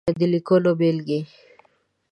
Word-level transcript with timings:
د 0.17 0.21
ليکنو 0.33 0.71
بېلګې: 0.79 1.19